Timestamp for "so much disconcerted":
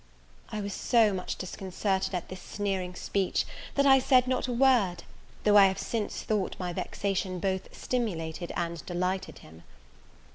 0.73-2.15